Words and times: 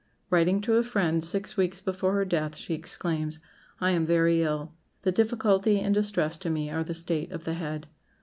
Writing 0.31 0.61
to 0.61 0.77
a 0.77 0.83
friend 0.83 1.23
six 1.23 1.55
weeks 1.55 1.79
before 1.79 2.13
her 2.13 2.25
death, 2.25 2.55
she 2.55 2.73
exclaims: 2.73 3.39
"I 3.79 3.91
am 3.91 4.03
very 4.03 4.41
ill.... 4.41 4.73
the 5.03 5.11
difficulty 5.11 5.79
and 5.79 5.93
distress 5.93 6.37
to 6.37 6.49
me 6.49 6.71
are 6.71 6.83
the 6.83 6.95
state 6.95 7.31
of 7.31 7.43
the 7.43 7.53
head. 7.53 7.85